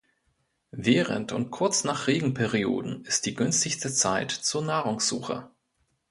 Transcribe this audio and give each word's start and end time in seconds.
Während 0.73 1.31
und 1.31 1.51
kurz 1.51 1.83
nach 1.83 2.07
Regenperioden 2.07 3.05
ist 3.05 3.27
die 3.27 3.35
günstigste 3.35 3.93
Zeit 3.93 4.31
zur 4.31 4.63
Nahrungssuche. 4.63 5.51